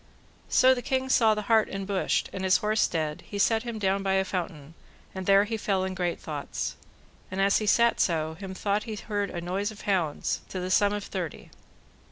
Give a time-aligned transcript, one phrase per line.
[0.49, 4.01] So the king saw the hart enbushed, and his horse dead, he set him down
[4.01, 4.73] by a fountain,
[5.13, 6.75] and there he fell in great thoughts.
[7.29, 10.71] And as he sat so, him thought he heard a noise of hounds, to the
[10.71, 11.51] sum of thirty.